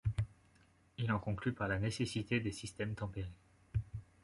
[0.97, 3.35] Il en conclut par la nécessité des systèmes tempérés.